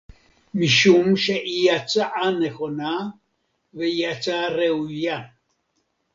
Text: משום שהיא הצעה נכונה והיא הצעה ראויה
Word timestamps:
משום 0.53 1.15
שהיא 1.17 1.71
הצעה 1.71 2.31
נכונה 2.31 2.99
והיא 3.73 4.07
הצעה 4.07 4.49
ראויה 4.49 5.19